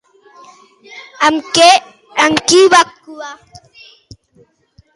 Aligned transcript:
Amb 1.27 1.51
qui 2.49 2.65
va 2.75 2.81
actuar? 2.87 3.31